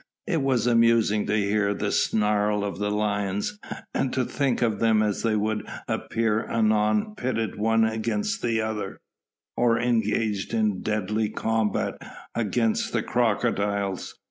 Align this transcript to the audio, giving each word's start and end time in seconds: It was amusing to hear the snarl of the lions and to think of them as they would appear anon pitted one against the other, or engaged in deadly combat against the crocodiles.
It 0.25 0.41
was 0.41 0.65
amusing 0.65 1.27
to 1.27 1.37
hear 1.37 1.75
the 1.75 1.91
snarl 1.91 2.63
of 2.63 2.79
the 2.79 2.89
lions 2.89 3.59
and 3.93 4.11
to 4.13 4.25
think 4.25 4.63
of 4.63 4.79
them 4.79 5.03
as 5.03 5.21
they 5.21 5.35
would 5.35 5.63
appear 5.87 6.43
anon 6.49 7.13
pitted 7.13 7.59
one 7.59 7.85
against 7.85 8.41
the 8.41 8.61
other, 8.61 8.99
or 9.55 9.79
engaged 9.79 10.55
in 10.55 10.81
deadly 10.81 11.29
combat 11.29 12.01
against 12.33 12.93
the 12.93 13.03
crocodiles. 13.03 14.15